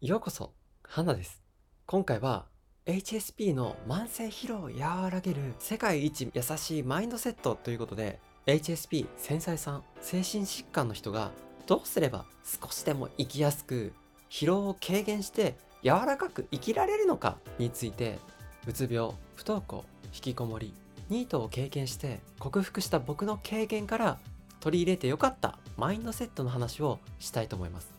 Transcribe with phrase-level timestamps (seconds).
[0.00, 0.52] ようこそ、
[0.84, 1.42] 花です。
[1.84, 2.46] 今回は
[2.86, 11.32] HSP の慢性疲労を和らげる世界一優しいマインドセットということで HSP 繊細さん、精神疾患の人が
[11.66, 13.92] どうすれば少しでも生きやすく
[14.30, 18.20] 疲労を軽減して柔らかく生きられるのかについて
[18.68, 20.72] うつ病、不登校、引きこもり、
[21.08, 24.20] ニートを経験して克服した僕の経験から
[24.60, 27.92] 取り入れてよかったマインドセットの話をしたいと思います。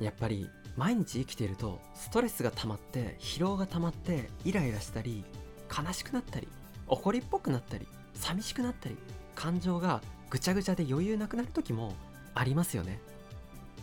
[0.00, 5.24] やっぱり毎日生きているとストレスが溜まって疲労が溜まってイライラしたり
[5.68, 6.48] 悲しくなったり
[6.86, 8.96] 怒りっぽくなったり寂しくなったり
[9.34, 11.94] 感情がぐちゃぐちゃで余裕なくなる時も
[12.34, 13.00] ありますよね。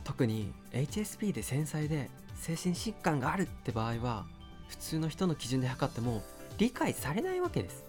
[0.04, 4.26] 特に HSP で繊細で精神疾患があるって場合は
[4.68, 6.24] 普通の人の基準で測っても
[6.58, 7.86] 理解されないわけです。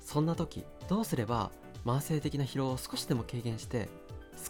[0.00, 1.50] そんな時どうすれば
[1.84, 3.88] 慢性的な疲労を少しでも軽減して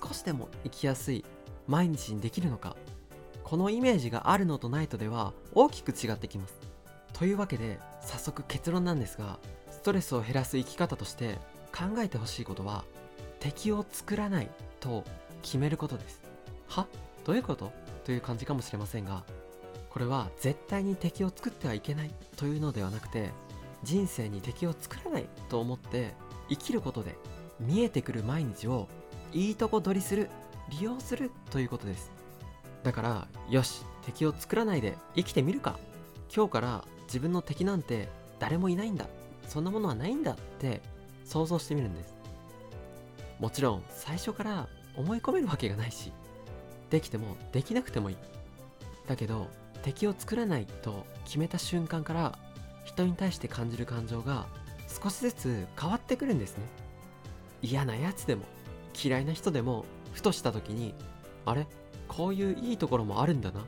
[0.03, 1.25] 少しでも生きやすい
[1.67, 2.77] 毎日にできるのか
[3.49, 6.61] このイメージがあるのとないとでは大きく違ってきます。
[7.15, 9.39] というわけで早速結論なんですが
[9.71, 11.39] ストレスを減らす生き方として
[11.75, 12.85] 考えてほしいことは
[13.41, 15.03] 敵を作らないと
[15.41, 16.21] 決めることです。
[16.67, 16.87] は？
[17.25, 17.73] どういうこと？
[18.05, 19.25] という感じかもしれませんが
[19.89, 23.31] これは絶対に敵を作ってはいけないというのではなくて
[23.83, 26.13] 人生に敵を作らないと思って
[26.51, 27.17] 生きることで
[27.61, 28.89] 見えてくる毎日を
[29.33, 30.29] いいとこ取りする
[30.69, 32.18] 利用するということです。
[32.83, 35.79] だからよし敵を作らないで生きてみるか。
[36.35, 39.07] 今日から自分の敵なんて誰もいないんだ。
[39.49, 40.33] そんなものはないんだ。
[40.33, 40.81] って
[41.25, 42.15] 想像してみるんです。
[43.39, 46.13] もちろん最初から思い込めるわけがないし
[46.91, 48.17] できてもできなくてもいい。
[49.07, 49.49] だけど
[49.83, 52.39] 敵を作らないと決めた瞬間から
[52.85, 54.47] 人に対して感じる感情が
[55.03, 56.65] 少しずつ変わってくるんですね。
[57.63, 58.45] 嫌なやつでも
[59.03, 60.95] 嫌いな人でもふとした時に
[61.45, 61.67] あれ？
[62.09, 63.65] こういういいところもあるんだな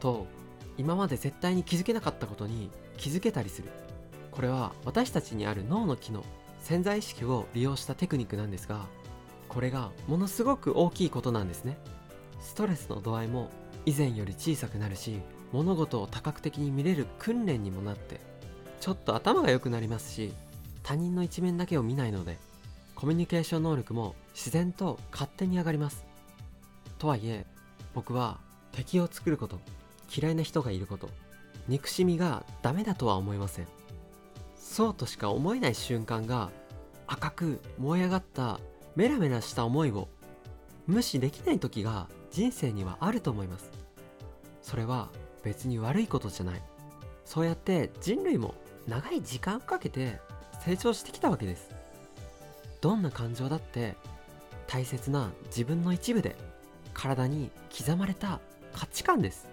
[0.00, 0.26] と
[0.76, 3.68] 今まで絶対に気づけなかったことに気づけたりする。
[4.30, 6.24] これは私たちにある脳の機能
[6.58, 8.86] 潜在意識を利用したテクニックなんですが
[9.48, 11.78] これがものすごく大きいことなんですね。
[12.40, 13.48] ストレスの度合いも
[13.86, 15.20] 以前より小さくなるし
[15.52, 18.20] 物事を多角的に見れる訓練にもなって
[18.80, 20.32] ちょっと頭が良くなりますし
[20.82, 22.38] 他人の一面だけを見ないので
[22.94, 26.04] コミュニケーション能力も自然と勝手に上がります。
[26.98, 27.46] とはいえ
[27.94, 28.38] 僕は
[28.72, 29.60] 敵を作ること
[30.14, 31.08] 嫌いな人がいること
[31.68, 33.66] 憎しみがダメだとは思いません。
[34.56, 36.50] そうとしか思えない瞬間が
[37.06, 38.58] 赤く燃え上がった
[38.96, 40.08] メラメラした思いを
[40.86, 43.70] 無視できない時が人生にはあると思います。
[44.62, 45.08] それは
[45.42, 46.62] 別に悪いことじゃない。
[47.24, 48.54] そうやって人類も
[48.88, 50.20] 長い時間をかけて
[50.64, 51.70] 成長してきたわけです。
[52.80, 53.96] どんな感情だって
[54.66, 56.36] 大切な自分の一部で
[56.94, 58.40] 体に刻まれた
[58.72, 59.46] 価値観です。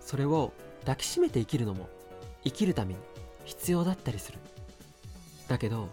[0.00, 1.88] それを抱きしめて生きるのも
[2.44, 3.00] 生きるために
[3.44, 4.38] 必要だったりする。
[5.48, 5.88] だけど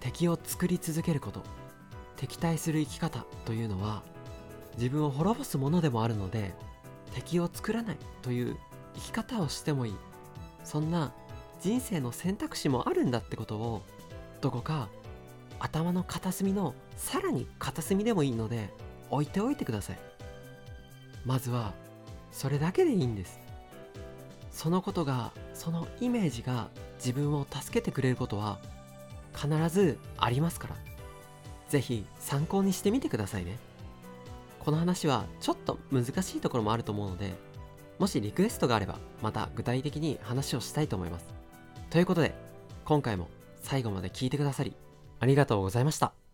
[0.00, 1.42] 敵を作り続けること
[2.16, 4.02] 敵対する生き方というのは
[4.76, 6.54] 自分を滅ぼすものでもあるので
[7.14, 8.56] 敵を作らないという
[8.94, 9.94] 生き方をしてもいい。
[10.64, 11.12] そんな
[11.60, 13.82] 人生の選択肢もあるんだってことを
[14.40, 14.88] どこか
[15.58, 18.72] 頭の片隅のさらに片隅でもいいので
[19.10, 19.98] 置いておいてください。
[21.28, 21.74] まずは
[22.32, 23.38] それだけでいいんです。
[24.50, 28.58] そのことがそのイメージが自分を助けてくれることは
[29.36, 30.76] 必ずありますから。
[31.68, 33.58] 是非参考にしてみてくださいね。
[34.58, 37.32] この話はちょっと難しいところもあると思うので
[37.98, 41.26] もしリクエストがあればまた具体的に話をしたいと思います。
[41.90, 42.34] ということで
[42.86, 43.28] 今回も
[43.62, 44.74] 最後まで聞いてくださり
[45.20, 46.27] ありがとうございました。